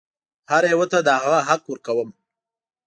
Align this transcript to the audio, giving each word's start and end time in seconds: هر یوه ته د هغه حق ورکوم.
هر 0.51 0.63
یوه 0.73 0.85
ته 0.91 0.99
د 1.05 1.07
هغه 1.23 1.39
حق 1.47 1.63
ورکوم. 1.67 2.09